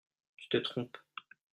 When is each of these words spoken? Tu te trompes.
Tu 0.37 0.47
te 0.49 0.57
trompes. 0.57 0.97